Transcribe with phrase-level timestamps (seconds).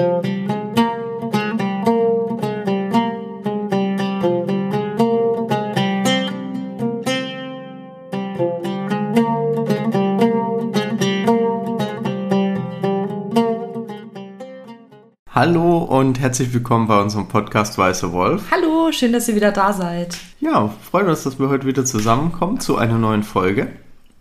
[0.00, 0.22] Hallo
[15.78, 18.44] und herzlich willkommen bei unserem Podcast Weiße Wolf.
[18.50, 20.16] Hallo, schön, dass ihr wieder da seid.
[20.40, 23.70] Ja, freuen uns, dass wir heute wieder zusammenkommen zu einer neuen Folge.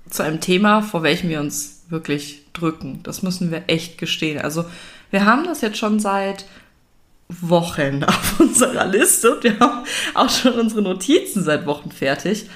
[0.10, 3.00] Zu einem Thema, vor welchem wir uns wirklich drücken.
[3.04, 4.42] Das müssen wir echt gestehen.
[4.42, 4.66] Also,
[5.12, 6.46] wir haben das jetzt schon seit
[7.30, 12.50] Wochen auf unserer Liste und wir haben auch schon unsere Notizen seit Wochen fertig.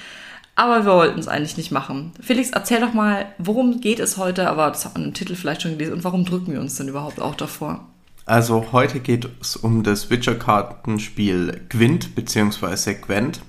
[0.56, 2.12] Aber wir wollten es eigentlich nicht machen.
[2.20, 4.48] Felix, erzähl doch mal, worum geht es heute?
[4.48, 5.94] Aber das hat man im Titel vielleicht schon gelesen.
[5.94, 7.88] Und warum drücken wir uns denn überhaupt auch davor?
[8.24, 12.94] Also heute geht es um das Witcher-Kartenspiel Gwent bzw.
[12.94, 13.40] Gwent.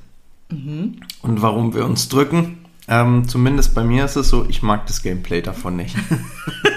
[0.49, 0.99] Mhm.
[1.22, 2.66] Und warum wir uns drücken.
[2.88, 5.95] Ähm, zumindest bei mir ist es so, ich mag das Gameplay davon nicht.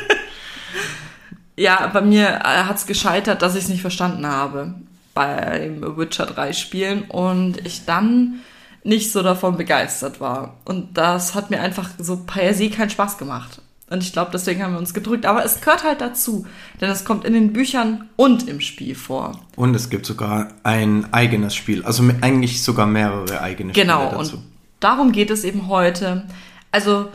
[1.59, 4.75] ja, bei mir äh, hat es gescheitert, dass ich es nicht verstanden habe
[5.15, 8.41] beim Witcher 3 Spielen und ich dann
[8.84, 10.56] nicht so davon begeistert war.
[10.64, 13.61] Und das hat mir einfach so per se keinen Spaß gemacht.
[13.91, 15.27] Und ich glaube, deswegen haben wir uns gedrückt.
[15.27, 16.47] Aber es gehört halt dazu,
[16.81, 19.41] denn es kommt in den Büchern und im Spiel vor.
[19.56, 24.31] Und es gibt sogar ein eigenes Spiel, also eigentlich sogar mehrere eigene genau, Spiele dazu.
[24.33, 26.27] Genau, und darum geht es eben heute.
[26.70, 27.09] Also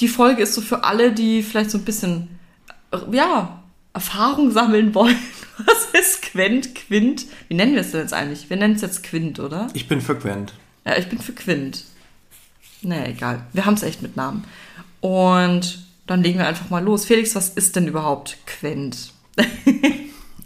[0.00, 2.37] die Folge ist so für alle, die vielleicht so ein bisschen,
[3.10, 5.16] ja, Erfahrung sammeln wollen.
[5.58, 7.26] Was ist Quent, Quint?
[7.48, 8.48] Wie nennen wir es denn jetzt eigentlich?
[8.48, 9.68] Wir nennen es jetzt Quint, oder?
[9.74, 10.54] Ich bin für Quent.
[10.84, 11.84] Ja, ich bin für Quint.
[12.82, 13.46] Naja, egal.
[13.52, 14.44] Wir haben es echt mit Namen.
[15.00, 17.04] Und dann legen wir einfach mal los.
[17.04, 19.12] Felix, was ist denn überhaupt Quent?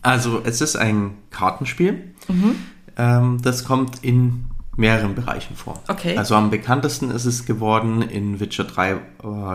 [0.03, 2.15] also, es ist ein Kartenspiel.
[2.29, 2.57] Mhm.
[2.97, 4.45] Ähm, das kommt in
[4.77, 5.83] mehreren Bereichen vor.
[5.89, 6.17] Okay.
[6.17, 8.99] Also am bekanntesten ist es geworden in Witcher 3 uh,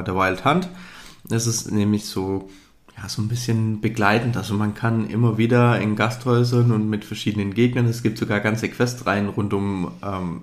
[0.06, 0.70] The Wild Hunt.
[1.30, 2.50] Es ist nämlich so,
[2.98, 4.38] ja, so ein bisschen begleitend.
[4.38, 8.70] Also man kann immer wieder in Gasthäusern und mit verschiedenen Gegnern, es gibt sogar ganze
[8.70, 10.42] Questreihen rund um ähm,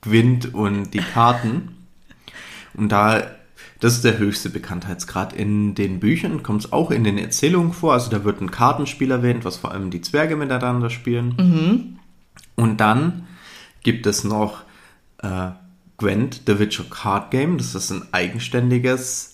[0.00, 1.76] Gwent und die Karten.
[2.74, 3.22] Und da
[3.80, 5.34] das ist der höchste Bekanntheitsgrad.
[5.34, 7.92] In den Büchern kommt es auch in den Erzählungen vor.
[7.92, 11.34] Also da wird ein Kartenspiel erwähnt, was vor allem die Zwerge miteinander spielen.
[11.36, 11.98] Mhm.
[12.54, 13.26] Und dann
[13.82, 14.62] gibt es noch
[15.18, 15.50] äh,
[15.98, 17.58] Gwent, The Witcher Card Game.
[17.58, 19.33] Das ist ein eigenständiges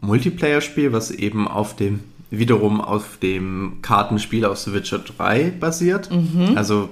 [0.00, 6.10] Multiplayer-Spiel, was eben auf dem wiederum auf dem Kartenspiel aus The Witcher 3 basiert.
[6.10, 6.56] Mhm.
[6.56, 6.88] Also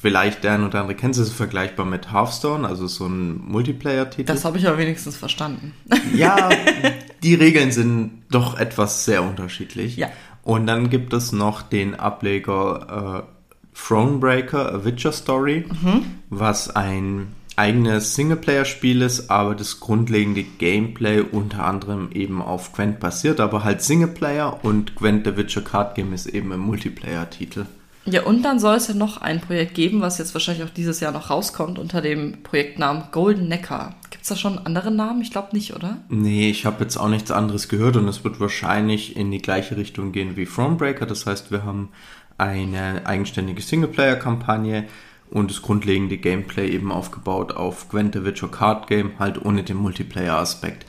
[0.00, 4.24] vielleicht der ein oder andere kennt es, vergleichbar mit Hearthstone, also so ein Multiplayer-Titel.
[4.24, 5.74] Das habe ich aber wenigstens verstanden.
[6.14, 6.48] Ja,
[7.22, 9.96] die Regeln sind doch etwas sehr unterschiedlich.
[9.96, 10.08] Ja.
[10.42, 16.04] Und dann gibt es noch den Ableger äh, Thronebreaker, A Witcher Story, mhm.
[16.30, 23.40] was ein eigenes Singleplayer-Spiel ist, aber das grundlegende Gameplay unter anderem eben auf Gwent basiert,
[23.40, 27.66] aber halt Singleplayer und Gwent The Witcher Card Game ist eben ein Multiplayer-Titel.
[28.10, 31.00] Ja, und dann soll es ja noch ein Projekt geben, was jetzt wahrscheinlich auch dieses
[31.00, 33.96] Jahr noch rauskommt unter dem Projektnamen Golden Neckar.
[34.08, 35.20] Gibt es da schon andere Namen?
[35.20, 35.98] Ich glaube nicht, oder?
[36.08, 39.76] Nee, ich habe jetzt auch nichts anderes gehört und es wird wahrscheinlich in die gleiche
[39.76, 41.04] Richtung gehen wie Thronebreaker.
[41.04, 41.90] Das heißt, wir haben
[42.38, 44.84] eine eigenständige Singleplayer-Kampagne
[45.30, 49.76] und das grundlegende Gameplay eben aufgebaut auf Gwent the Witcher Card Game, halt ohne den
[49.76, 50.86] Multiplayer-Aspekt.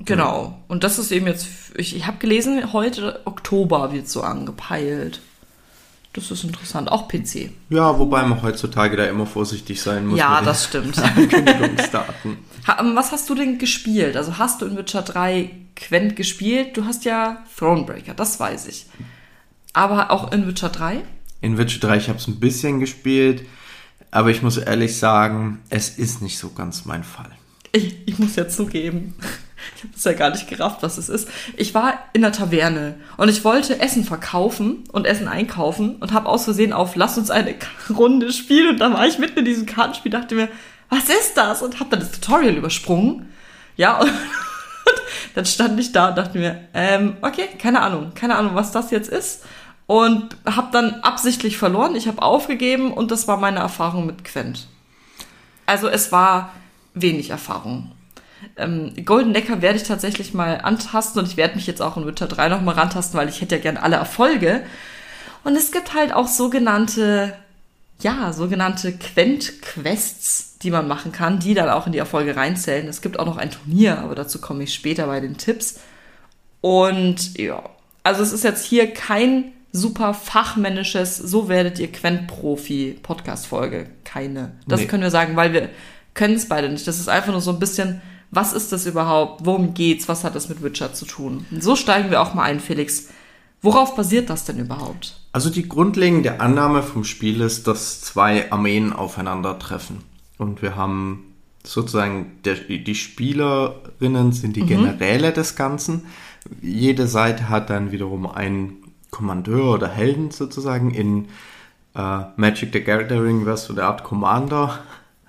[0.00, 0.58] Genau.
[0.68, 5.20] Und das ist eben jetzt, ich, ich habe gelesen, heute Oktober wird so angepeilt.
[6.12, 6.90] Das ist interessant.
[6.90, 7.50] Auch PC.
[7.68, 10.18] Ja, wobei man heutzutage da immer vorsichtig sein muss.
[10.18, 10.98] Ja, das stimmt.
[11.16, 12.38] Ankündigungsdaten.
[12.78, 14.16] Ähm, was hast du denn gespielt?
[14.16, 16.76] Also hast du in Witcher 3 Quent gespielt?
[16.76, 18.86] Du hast ja Thronebreaker, das weiß ich.
[19.72, 21.02] Aber auch in Witcher 3?
[21.42, 23.44] In Witcher 3, ich habe es ein bisschen gespielt.
[24.10, 27.30] Aber ich muss ehrlich sagen, es ist nicht so ganz mein Fall.
[27.72, 29.14] Ich, ich muss ja zugeben,
[29.76, 31.28] ich habe das ja gar nicht gerafft, was es ist.
[31.56, 36.28] Ich war in der Taverne und ich wollte Essen verkaufen und Essen einkaufen und habe
[36.28, 37.54] aus Versehen auf Lass uns eine
[37.90, 40.48] Runde spielen und dann war ich mitten in diesem Kartenspiel, dachte mir,
[40.88, 41.62] was ist das?
[41.62, 43.28] Und habe dann das Tutorial übersprungen.
[43.76, 44.10] Ja, und
[45.36, 48.90] dann stand ich da und dachte mir, ähm, okay, keine Ahnung, keine Ahnung, was das
[48.90, 49.44] jetzt ist.
[49.90, 51.96] Und habe dann absichtlich verloren.
[51.96, 54.68] Ich habe aufgegeben und das war meine Erfahrung mit Quent.
[55.66, 56.52] Also es war
[56.94, 57.90] wenig Erfahrung.
[58.56, 62.06] Ähm, Golden Necker werde ich tatsächlich mal antasten und ich werde mich jetzt auch in
[62.06, 64.62] Witcher 3 nochmal rantasten, weil ich hätte ja gern alle Erfolge.
[65.42, 67.34] Und es gibt halt auch sogenannte,
[67.98, 72.86] ja, sogenannte Quent-Quests, die man machen kann, die dann auch in die Erfolge reinzählen.
[72.86, 75.80] Es gibt auch noch ein Turnier, aber dazu komme ich später bei den Tipps.
[76.60, 77.68] Und ja,
[78.04, 83.90] also es ist jetzt hier kein super fachmännisches, so werdet ihr Quent-Profi Podcast-Folge.
[84.04, 84.52] Keine.
[84.66, 84.86] Das nee.
[84.86, 85.68] können wir sagen, weil wir
[86.14, 86.86] können es beide nicht.
[86.86, 88.00] Das ist einfach nur so ein bisschen,
[88.30, 89.44] was ist das überhaupt?
[89.44, 90.08] Worum geht's?
[90.08, 91.46] Was hat das mit Witcher zu tun?
[91.50, 93.08] Und so steigen wir auch mal ein, Felix.
[93.62, 95.20] Worauf basiert das denn überhaupt?
[95.32, 99.98] Also die grundlegende Annahme vom Spiel ist, dass zwei Armeen aufeinandertreffen.
[100.38, 106.06] Und wir haben sozusagen, der, die Spielerinnen sind die Generäle des Ganzen.
[106.62, 108.78] Jede Seite hat dann wiederum einen
[109.10, 110.90] Kommandeur oder Helden sozusagen.
[110.92, 111.26] In
[111.94, 114.80] äh, Magic the Gathering wärst du der Art Commander.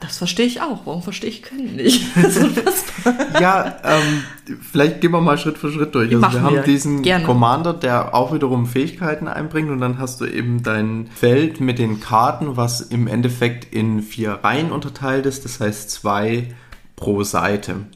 [0.01, 0.80] Das verstehe ich auch.
[0.86, 2.06] Warum verstehe ich Können nicht?
[3.39, 4.24] Ja, ähm,
[4.72, 6.13] vielleicht gehen wir mal Schritt für Schritt durch.
[6.13, 6.62] Also wir haben wir.
[6.62, 7.25] diesen Gerne.
[7.25, 12.00] Commander, der auch wiederum Fähigkeiten einbringt und dann hast du eben dein Feld mit den
[12.00, 16.54] Karten, was im Endeffekt in vier Reihen unterteilt ist, das heißt zwei
[16.95, 17.88] pro Seite.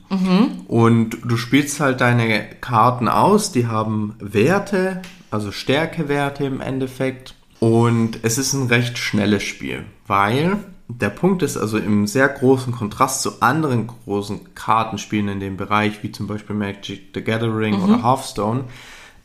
[0.67, 7.35] Und du spielst halt deine Karten aus, die haben Werte, also Stärkewerte im Endeffekt.
[7.59, 10.57] Und es ist ein recht schnelles Spiel, weil
[10.87, 16.03] der Punkt ist also im sehr großen Kontrast zu anderen großen Kartenspielen in dem Bereich,
[16.03, 18.65] wie zum Beispiel Magic the Gathering oder Hearthstone,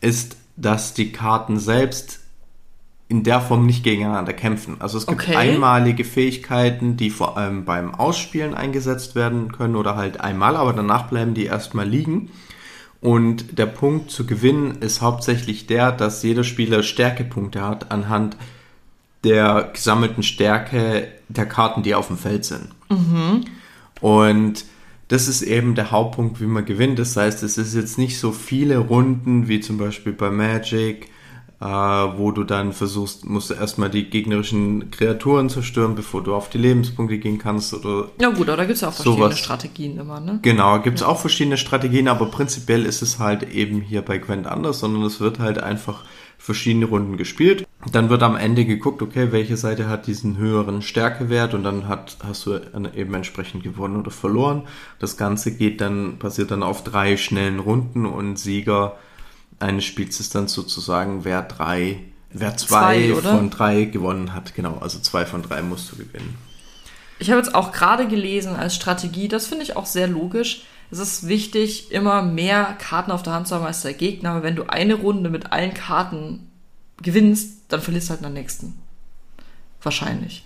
[0.01, 2.21] ist, dass die Karten selbst
[3.09, 4.77] in der Form nicht gegeneinander kämpfen.
[4.79, 5.35] Also es gibt Okay.
[5.35, 11.09] einmalige Fähigkeiten, die vor allem beim Ausspielen eingesetzt werden können oder halt einmal, aber danach
[11.09, 12.31] bleiben die erstmal liegen.
[13.01, 18.37] Und der Punkt zu gewinnen ist hauptsächlich der, dass jeder Spieler Stärkepunkte hat anhand
[19.25, 22.69] der gesammelten Stärke der Karten, die auf dem Feld sind.
[24.01, 24.65] Und
[25.09, 26.99] das ist eben der Hauptpunkt, wie man gewinnt.
[26.99, 31.09] Das heißt, es ist jetzt nicht so viele Runden wie zum Beispiel bei Magic,
[31.61, 36.49] äh, wo du dann versuchst, musst du erstmal die gegnerischen Kreaturen zerstören, bevor du auf
[36.49, 39.39] die Lebenspunkte gehen kannst oder Ja gut, aber da gibt es ja auch verschiedene Sowas.
[39.39, 40.39] Strategien immer, ne?
[40.41, 44.47] Genau, gibt es auch verschiedene Strategien, aber prinzipiell ist es halt eben hier bei Gwent
[44.47, 46.05] anders, sondern es wird halt einfach
[46.39, 47.67] verschiedene Runden gespielt.
[47.93, 52.17] Dann wird am Ende geguckt, okay, welche Seite hat diesen höheren Stärkewert und dann hat,
[52.25, 52.59] hast du
[52.95, 54.63] eben entsprechend gewonnen oder verloren.
[54.99, 58.97] Das Ganze geht dann, passiert dann auf drei schnellen Runden und Sieger
[59.61, 64.55] eines Spiels ist dann sozusagen, wer drei, wer zwei, Zwei, von drei gewonnen hat.
[64.55, 66.37] Genau, also zwei von drei musst du gewinnen.
[67.19, 70.63] Ich habe jetzt auch gerade gelesen als Strategie, das finde ich auch sehr logisch.
[70.91, 74.43] Es ist wichtig, immer mehr Karten auf der Hand zu haben als der Gegner, aber
[74.43, 76.51] wenn du eine Runde mit allen Karten
[77.03, 78.79] gewinnst, dann verlierst du halt in der nächsten.
[79.83, 80.45] Wahrscheinlich.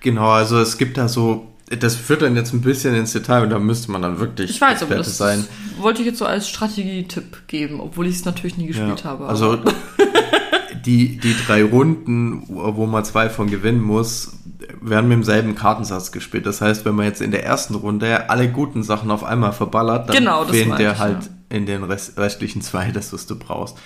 [0.00, 3.50] Genau, also es gibt da so, das führt dann jetzt ein bisschen ins Detail und
[3.50, 5.44] da müsste man dann wirklich Ich weiß, aber Experte das sein.
[5.80, 9.26] wollte ich jetzt so als Strategietipp geben, obwohl ich es natürlich nie gespielt Ja, habe.
[9.26, 9.72] also aber-
[10.86, 14.32] die, die drei Runden, wo man zwei von gewinnen muss,
[14.80, 16.44] werden mit demselben Kartensatz gespielt.
[16.46, 20.08] Das heißt, wenn man jetzt in der ersten Runde alle guten Sachen auf einmal verballert,
[20.10, 21.56] dann Genau, fehlen dir halt ja.
[21.56, 23.78] in den Rest, restlichen zwei das, was du brauchst.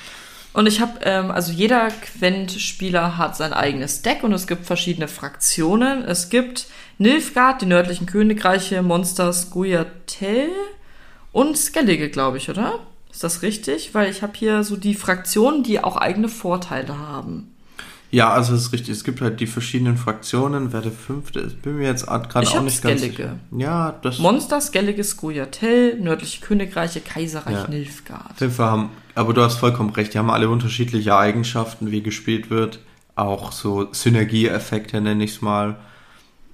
[0.53, 5.09] Und ich habe, ähm, also jeder Quent-Spieler hat sein eigenes Deck und es gibt verschiedene
[5.09, 6.05] Fraktionen.
[6.05, 6.67] Es gibt
[6.99, 10.49] Nilfgaard, die nördlichen Königreiche, Monsters, Guyatel
[11.33, 12.81] und Skellige, glaube ich, oder?
[13.11, 13.95] Ist das richtig?
[13.95, 17.55] Weil ich habe hier so die Fraktionen, die auch eigene Vorteile haben.
[18.11, 18.91] Ja, also es ist richtig.
[18.91, 20.73] Es gibt halt die verschiedenen Fraktionen.
[20.73, 23.17] Wer der fünfte ist, bin mir jetzt gerade auch nicht ganz Skellige.
[23.17, 23.39] sicher.
[23.57, 27.69] Ja, das Monster, Skelliges, Guyatel, nördliche Königreiche, Kaiserreich, Ja.
[27.69, 28.39] Nilfgaard.
[28.39, 32.81] Fall haben, aber du hast vollkommen recht, die haben alle unterschiedliche Eigenschaften, wie gespielt wird.
[33.15, 35.77] Auch so Synergieeffekte nenne ich es mal.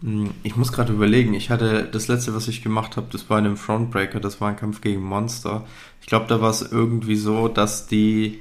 [0.03, 3.39] Hm, Ich muss gerade überlegen, ich hatte das letzte, was ich gemacht habe, das war
[3.39, 5.65] in einem Frontbreaker, das war ein Kampf gegen Monster.
[6.01, 8.41] Ich glaube, da war es irgendwie so, dass die,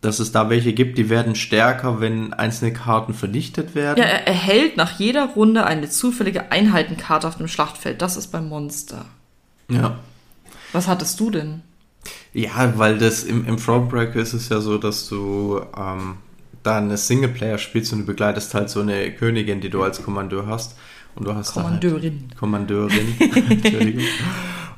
[0.00, 3.98] dass es da welche gibt, die werden stärker, wenn einzelne Karten vernichtet werden.
[3.98, 8.00] Ja, er erhält nach jeder Runde eine zufällige Einheitenkarte auf dem Schlachtfeld.
[8.00, 9.06] Das ist beim Monster.
[9.68, 9.98] ja.
[10.72, 11.62] Was hattest du denn?
[12.34, 16.18] Ja, weil das im, im Thronebreaker ist es ja so, dass du ähm,
[16.62, 20.46] da eine Singleplayer spielst und du begleitest halt so eine Königin, die du als Kommandeur
[20.46, 20.76] hast.
[21.14, 22.26] Und du hast Kommandeurin.
[22.28, 23.16] Halt Kommandeurin.
[23.48, 24.04] Entschuldigung.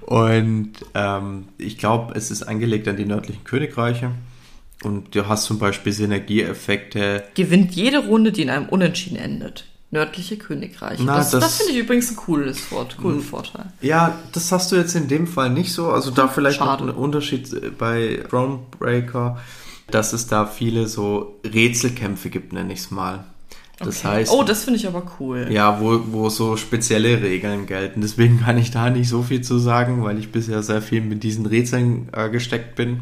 [0.01, 4.13] Und ähm, ich glaube, es ist angelegt an die nördlichen Königreiche.
[4.83, 7.25] Und du hast zum Beispiel Synergieeffekte.
[7.35, 9.67] Gewinnt jede Runde, die in einem Unentschieden endet.
[9.93, 11.03] Nördliche Königreiche.
[11.05, 13.67] Na, das das- das finde ich übrigens ein cooles Wort, coolen Vorteil.
[13.83, 15.89] Ja, das hast du jetzt in dem Fall nicht so.
[15.91, 16.85] Also da vielleicht Schade.
[16.87, 19.39] noch ein Unterschied äh, bei Thronebreaker,
[19.91, 23.25] dass es da viele so Rätselkämpfe gibt, nenne ich es mal.
[23.81, 24.09] Das Okay.
[24.09, 25.49] heißt, oh, das finde ich aber cool.
[25.51, 28.01] ja, wo, wo so spezielle Regeln gelten.
[28.03, 31.23] Deswegen kann ich da nicht so viel zu sagen, weil ich bisher sehr viel mit
[31.25, 33.01] diesen Rätseln äh, gesteckt bin.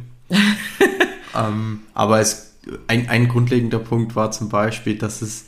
[1.46, 2.54] Ähm, aber es,
[2.86, 5.46] ein, ein grundlegender Punkt war zum Beispiel, dass es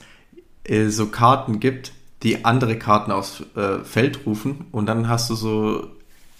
[0.65, 1.93] äh, so Karten gibt,
[2.23, 5.89] die andere Karten aufs äh, Feld rufen und dann hast du so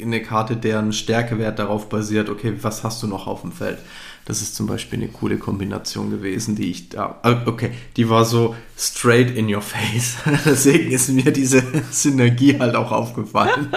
[0.01, 3.79] eine Karte, deren Stärkewert darauf basiert, okay, was hast du noch auf dem Feld?
[4.25, 8.25] Das ist zum Beispiel eine coole Kombination gewesen, die ich da, äh, okay, die war
[8.25, 10.17] so straight in your face.
[10.45, 13.73] Deswegen ist mir diese Synergie halt auch aufgefallen.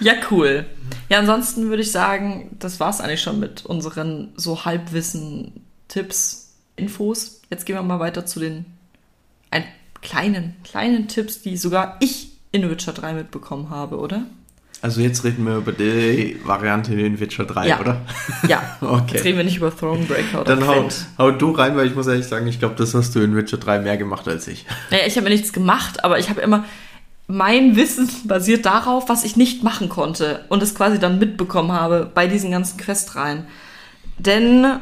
[0.00, 0.66] Ja, cool.
[1.08, 7.40] Ja, ansonsten würde ich sagen, das war's eigentlich schon mit unseren so Halbwissen Tipps, Infos.
[7.50, 8.66] Jetzt gehen wir mal weiter zu den
[9.50, 9.64] ein,
[10.02, 14.22] kleinen, kleinen Tipps, die sogar ich in Witcher 3 mitbekommen habe, oder?
[14.80, 17.80] Also jetzt reden wir über die Variante in Witcher 3, Ja.
[17.80, 18.00] oder?
[18.46, 19.14] Ja, Okay.
[19.14, 20.88] jetzt reden wir nicht über Thronebreaker oder Dann hau,
[21.18, 23.56] hau du rein, weil ich muss ehrlich sagen, ich glaube, das hast du in Witcher
[23.56, 24.66] 3 mehr gemacht als ich.
[24.90, 26.64] Naja, ich habe mir nichts gemacht, aber ich habe immer,
[27.28, 32.10] mein Wissen basiert darauf, was ich nicht machen konnte und es quasi dann mitbekommen habe
[32.12, 33.46] bei diesen ganzen Questreihen.
[34.16, 34.80] Denn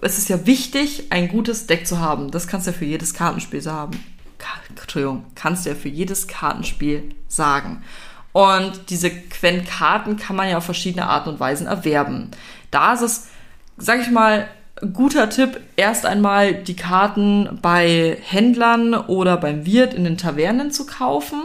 [0.00, 2.30] es ist ja wichtig, ein gutes Deck zu haben.
[2.30, 3.60] Das kannst du ja für jedes Kartenspiel.
[3.60, 7.82] Ka Entschuldigung, kannst du ja für jedes Kartenspiel sagen.
[8.32, 12.30] Und diese Quent-Karten kann man ja auf verschiedene Arten und Weisen erwerben.
[12.70, 13.26] Da ist es,
[13.76, 14.48] sag ich mal,
[14.92, 20.86] guter Tipp, erst einmal die Karten bei Händlern oder beim Wirt in den Tavernen zu
[20.86, 21.42] kaufen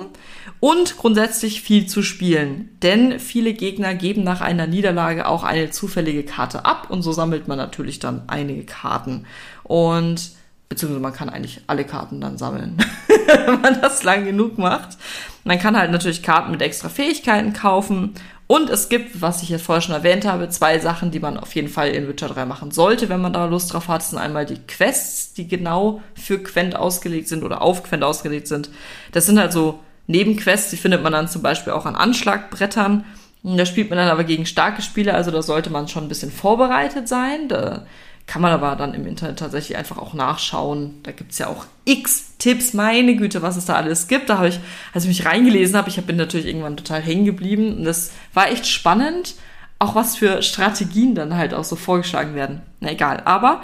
[0.60, 2.70] und grundsätzlich viel zu spielen.
[2.82, 7.48] Denn viele Gegner geben nach einer Niederlage auch eine zufällige Karte ab und so sammelt
[7.48, 9.25] man natürlich dann einige Karten.
[9.63, 10.32] Und
[10.70, 12.77] beziehungsweise man kann eigentlich alle Karten dann sammeln,
[13.27, 14.98] wenn man das lang genug macht.
[15.44, 18.15] Man kann halt natürlich Karten mit extra Fähigkeiten kaufen.
[18.47, 21.55] Und es gibt, was ich jetzt vorher schon erwähnt habe, zwei Sachen, die man auf
[21.55, 24.01] jeden Fall in Witcher 3 machen sollte, wenn man da Lust drauf hat.
[24.01, 28.47] Das sind einmal die Quests, die genau für Quent ausgelegt sind oder auf Quent ausgelegt
[28.47, 28.69] sind.
[29.11, 33.03] Das sind halt so Nebenquests, die findet man dann zum Beispiel auch an Anschlagbrettern.
[33.41, 36.31] Da spielt man dann aber gegen starke Spieler, also da sollte man schon ein bisschen
[36.31, 37.47] vorbereitet sein.
[37.47, 37.85] Da
[38.27, 41.01] kann man aber dann im Internet tatsächlich einfach auch nachschauen.
[41.03, 44.29] Da gibt's ja auch x Tipps, meine Güte, was es da alles gibt.
[44.29, 44.60] Da habe ich,
[44.94, 47.77] als ich mich reingelesen habe, ich bin natürlich irgendwann total hängen geblieben.
[47.77, 49.36] Und das war echt spannend,
[49.77, 52.62] auch was für Strategien dann halt auch so vorgeschlagen werden.
[52.79, 53.62] Na egal, aber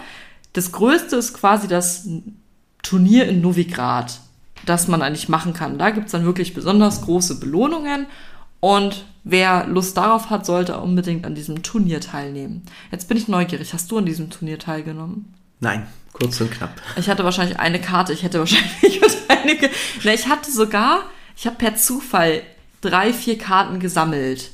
[0.52, 2.08] das Größte ist quasi das
[2.82, 4.20] Turnier in Novigrad,
[4.64, 5.78] das man eigentlich machen kann.
[5.78, 8.06] Da gibt's dann wirklich besonders große Belohnungen
[8.62, 12.62] und wer Lust darauf hat, sollte unbedingt an diesem Turnier teilnehmen.
[12.92, 13.74] Jetzt bin ich neugierig.
[13.74, 15.34] Hast du an diesem Turnier teilgenommen?
[15.58, 16.80] Nein, kurz und knapp.
[16.96, 18.12] Ich hatte wahrscheinlich eine Karte.
[18.12, 19.68] Ich hätte wahrscheinlich einige.
[20.04, 21.00] Na, ich hatte sogar,
[21.36, 22.42] ich habe per Zufall
[22.80, 24.52] drei, vier Karten gesammelt.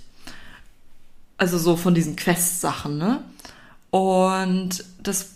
[1.37, 3.23] Also so von diesen Quest-Sachen, ne?
[3.91, 5.33] Und das,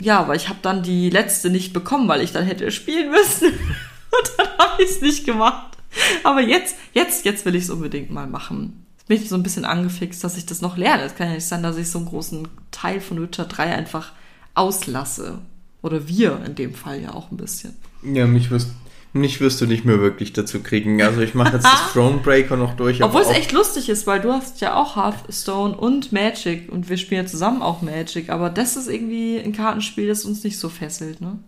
[0.00, 3.52] ja, aber ich habe dann die letzte nicht bekommen, weil ich dann hätte spielen müssen.
[4.10, 5.75] Und dann habe ich es nicht gemacht.
[6.24, 8.84] Aber jetzt, jetzt, jetzt will ich es unbedingt mal machen.
[8.96, 11.04] Jetzt bin ich so ein bisschen angefixt, dass ich das noch lerne.
[11.04, 14.12] Es kann ja nicht sein, dass ich so einen großen Teil von Witcher 3 einfach
[14.54, 15.38] auslasse.
[15.82, 17.76] Oder wir in dem Fall ja auch ein bisschen.
[18.02, 18.70] Ja, mich wirst,
[19.12, 21.00] mich wirst du nicht mehr wirklich dazu kriegen.
[21.02, 23.02] Also ich mache jetzt das Thronebreaker noch durch.
[23.02, 26.96] Obwohl es echt lustig ist, weil du hast ja auch Hearthstone und Magic und wir
[26.96, 30.68] spielen ja zusammen auch Magic, aber das ist irgendwie ein Kartenspiel, das uns nicht so
[30.68, 31.38] fesselt, ne?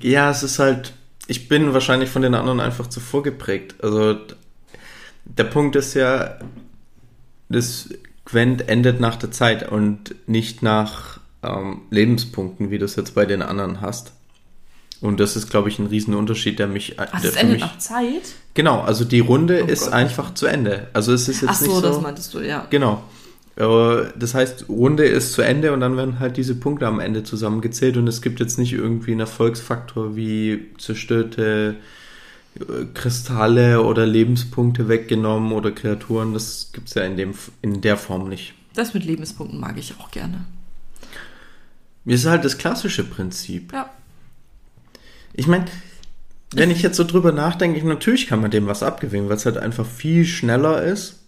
[0.00, 0.94] Ja, es ist halt,
[1.26, 3.76] ich bin wahrscheinlich von den anderen einfach zu vorgeprägt.
[3.82, 4.16] Also
[5.24, 6.38] der Punkt ist ja,
[7.48, 7.90] das
[8.24, 13.26] Gwent endet nach der Zeit und nicht nach ähm, Lebenspunkten, wie du es jetzt bei
[13.26, 14.12] den anderen hast.
[15.00, 17.78] Und das ist, glaube ich, ein Riesenunterschied, der mich, Ach, der für endet mich, nach
[17.78, 18.22] Zeit?
[18.54, 19.92] genau, also die Runde Oh ist Gott.
[19.94, 20.86] einfach zu Ende.
[20.92, 22.66] Also es ist jetzt Ach nicht so, so, das meintest du, ja.
[22.70, 23.02] Genau.
[23.54, 27.98] Das heißt, Runde ist zu Ende und dann werden halt diese Punkte am Ende zusammengezählt
[27.98, 31.76] und es gibt jetzt nicht irgendwie einen Erfolgsfaktor wie zerstörte
[32.58, 36.32] äh, Kristalle oder Lebenspunkte weggenommen oder Kreaturen.
[36.32, 38.54] Das gibt's ja in, dem, in der Form nicht.
[38.74, 40.46] Das mit Lebenspunkten mag ich auch gerne.
[42.04, 43.72] Mir ist halt das klassische Prinzip.
[43.74, 43.90] Ja.
[45.34, 45.66] Ich meine,
[46.54, 49.46] wenn ich jetzt so drüber nachdenke, ich, natürlich kann man dem was abgewinnen, weil es
[49.46, 51.21] halt einfach viel schneller ist.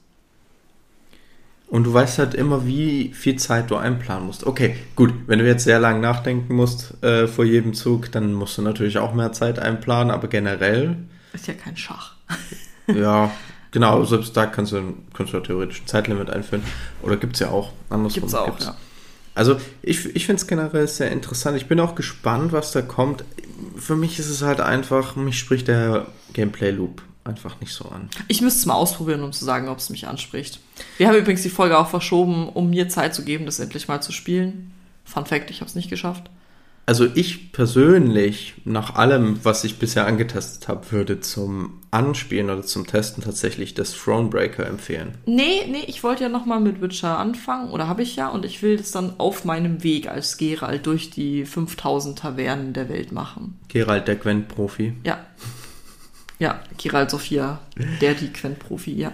[1.67, 4.47] Und du weißt halt immer, wie viel Zeit du einplanen musst.
[4.47, 8.59] Okay, gut, wenn du jetzt sehr lang nachdenken musst äh, vor jedem Zug, dann musst
[8.59, 10.97] du natürlich auch mehr Zeit einplanen, aber generell,
[11.33, 12.15] Ist ja kein Schach.
[12.87, 13.31] ja,
[13.71, 16.63] genau, selbst da kannst du, kannst du theoretisch ein Zeitlimit einführen.
[17.03, 17.73] Oder gibt's ja auch.
[17.91, 18.67] Andersrum Gibt's auch, gibt's.
[18.67, 18.77] ja.
[19.35, 21.57] Also ich, ich finde es generell sehr interessant.
[21.57, 23.25] Ich bin auch gespannt, was da kommt.
[23.77, 28.09] Für mich ist es halt einfach, mich spricht der Gameplay-Loop einfach nicht so an.
[28.29, 30.61] Ich müsste es mal ausprobieren, um zu sagen, ob es mich anspricht.
[30.99, 34.03] Wir haben übrigens die Folge auch verschoben, um mir Zeit zu geben, das endlich mal
[34.03, 34.73] zu spielen.
[35.05, 36.31] Fun Fact, ich habe es nicht geschafft.
[36.87, 42.87] Also ich persönlich, nach allem, was ich bisher angetestet habe, würde zum Anspielen oder zum
[42.87, 45.15] Testen tatsächlich das Thronebreaker empfehlen.
[45.25, 48.63] Nee, nee, ich wollte ja nochmal mit Witcher anfangen, oder habe ich ja, und ich
[48.63, 53.59] will das dann auf meinem Weg als Geralt durch die 5000 Tavernen der Welt machen.
[53.69, 54.93] Gerald, der Gwent-Profi.
[55.05, 55.25] Ja.
[56.39, 57.61] Ja, Geralt Sophia,
[58.01, 59.13] der die Quent-Profi, ja.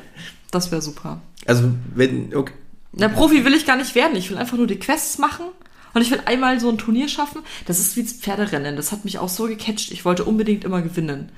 [0.50, 1.20] Das wäre super.
[1.46, 2.52] Also wenn, okay,
[2.92, 4.16] Na, Profi will ich gar nicht werden.
[4.16, 5.46] Ich will einfach nur die Quests machen.
[5.92, 7.42] Und ich will einmal so ein Turnier schaffen.
[7.66, 8.76] Das ist wie das Pferderennen.
[8.76, 9.90] Das hat mich auch so gecatcht.
[9.90, 11.30] Ich wollte unbedingt immer gewinnen.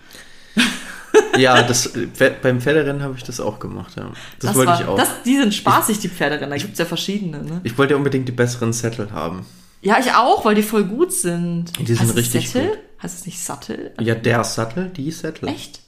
[1.38, 1.92] ja, das,
[2.42, 4.12] beim Pferderennen habe ich das auch gemacht, ja.
[4.40, 4.96] Das, wollte war, ich auch.
[4.96, 6.50] Das, die sind spaßig, die Pferderennen.
[6.50, 7.60] Da gibt's ja verschiedene, ne?
[7.64, 9.46] ich wollte ja unbedingt die besseren Settle haben.
[9.80, 11.72] Ja, ich auch, weil die voll gut sind.
[11.78, 12.68] Die sind es richtig Sättel?
[12.68, 12.78] gut.
[13.02, 13.92] Heißt es nicht Sattel?
[14.00, 15.48] Ja, der Sattel, die Sattel.
[15.48, 15.80] Echt?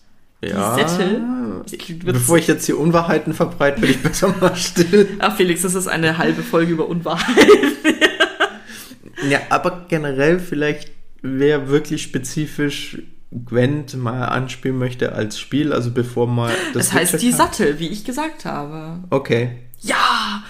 [0.43, 0.77] Ja.
[0.77, 2.05] Das klingt witzig.
[2.05, 5.09] Bevor ich jetzt hier Unwahrheiten verbreite, will ich besser mal still.
[5.21, 7.37] Ach, Felix, das ist eine halbe Folge über Unwahrheit.
[9.29, 10.91] Ja, aber generell vielleicht,
[11.23, 17.33] wer wirklich spezifisch Gwent mal anspielen möchte als Spiel, also bevor mal Das, heißt die
[17.33, 19.03] Sattel, wie ich gesagt habe.
[19.11, 19.59] Okay.
[19.81, 20.45] Ja!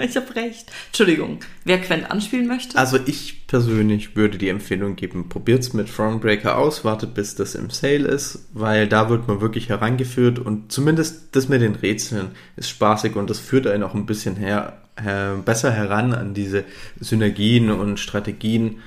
[0.04, 0.70] ich habe recht.
[0.88, 1.40] Entschuldigung.
[1.64, 2.78] Wer Quent anspielen möchte?
[2.78, 7.70] Also ich persönlich würde die Empfehlung geben, probiert's mit Thronebreaker aus, wartet bis das im
[7.70, 12.70] Sale ist, weil da wird man wirklich herangeführt und zumindest das mit den Rätseln ist
[12.70, 16.64] spaßig und das führt einen auch ein bisschen her, her, besser heran an diese
[17.00, 18.78] Synergien und Strategien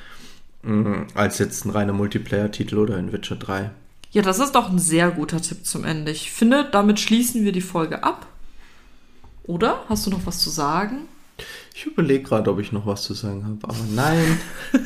[0.63, 3.71] mh, als jetzt ein reiner Multiplayer-Titel oder in Witcher 3.
[4.11, 6.11] Ja, das ist doch ein sehr guter Tipp zum Ende.
[6.11, 8.27] Ich finde, damit schließen wir die Folge ab.
[9.43, 9.83] Oder?
[9.89, 11.07] Hast du noch was zu sagen?
[11.75, 14.39] Ich überlege gerade, ob ich noch was zu sagen habe, aber nein.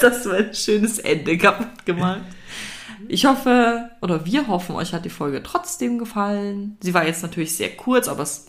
[0.00, 2.20] Das war ein schönes Ende kaputt gemacht.
[3.08, 6.76] Ich hoffe, oder wir hoffen, euch hat die Folge trotzdem gefallen.
[6.80, 8.46] Sie war jetzt natürlich sehr kurz, aber es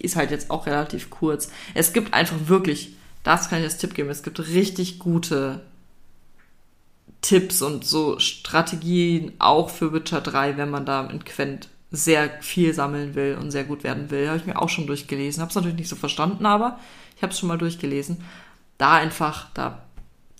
[0.00, 1.50] ist halt jetzt auch relativ kurz.
[1.74, 5.62] Es gibt einfach wirklich, das kann ich als Tipp geben, es gibt richtig gute
[7.20, 12.74] Tipps und so Strategien auch für Witcher 3, wenn man da in Quent sehr viel
[12.74, 14.28] sammeln will und sehr gut werden will.
[14.28, 15.40] Habe ich mir auch schon durchgelesen.
[15.40, 16.78] Habe es natürlich nicht so verstanden, aber
[17.16, 18.18] ich habe es schon mal durchgelesen.
[18.76, 19.82] Da einfach, da,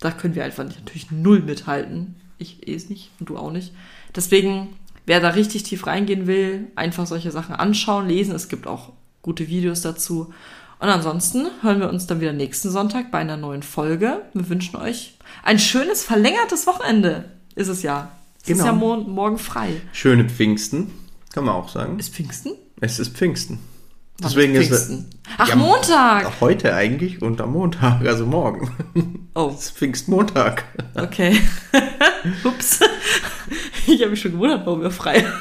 [0.00, 2.16] da können wir einfach nicht, natürlich null mithalten.
[2.38, 3.72] Ich eh es nicht und du auch nicht.
[4.14, 4.68] Deswegen,
[5.06, 8.34] wer da richtig tief reingehen will, einfach solche Sachen anschauen, lesen.
[8.34, 10.32] Es gibt auch gute Videos dazu.
[10.80, 14.22] Und ansonsten hören wir uns dann wieder nächsten Sonntag bei einer neuen Folge.
[14.34, 17.24] Wir wünschen euch ein schönes, verlängertes Wochenende.
[17.56, 18.12] Ist es ja.
[18.36, 18.66] Es ist Genau.
[18.66, 19.80] ja mor morgen frei.
[19.92, 20.92] Schöne Pfingsten,
[21.32, 21.98] kann man auch sagen.
[21.98, 22.52] Ist Pfingsten?
[22.80, 23.58] Es ist Pfingsten.
[24.20, 25.10] Wann Deswegen ist, Pfingsten?
[25.36, 26.40] Ach, Ja, Montag!
[26.40, 29.28] Heute eigentlich und am Montag, also morgen.
[29.34, 30.64] Oh, Es ist Pfingstmontag.
[30.96, 31.40] okay.
[32.44, 32.80] Ups.
[33.86, 35.32] Ich habe mich schon gewundert, warum wir frei haben.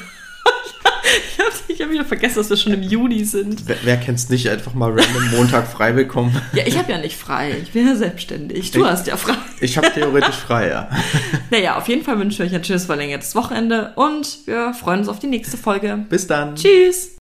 [1.78, 3.62] Ich habe ich hab wieder vergessen, dass wir schon im Juni sind.
[3.66, 6.34] Wer, wer kennt's nicht, einfach mal random Montag frei bekommen?
[6.52, 7.54] Ja, ich habe ja nicht frei.
[7.62, 8.72] Ich bin ja selbstständig.
[8.72, 9.34] Du Ich- hast ja frei.
[9.60, 10.88] Ich habe theoretisch frei, ja.
[11.52, 15.08] Naja, auf jeden Fall wünschen wir euch ein schönes verlängertes Wochenende und wir freuen uns
[15.08, 16.04] auf die nächste Folge.
[16.08, 16.56] Bis dann.
[16.56, 17.17] Tschüss!